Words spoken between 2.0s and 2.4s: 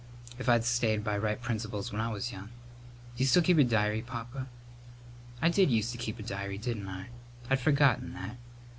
I was